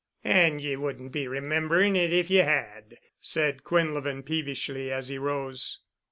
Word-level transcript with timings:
"And 0.23 0.59
ye 0.61 0.75
wouldn't 0.77 1.11
be 1.11 1.27
remembering 1.27 1.95
it 1.95 2.11
if 2.11 2.31
ye 2.31 2.37
had," 2.39 2.97
said 3.19 3.63
Quinlevin 3.63 4.23
peevishly 4.23 4.91
as 4.91 5.09
he 5.09 5.19
rose. 5.19 5.81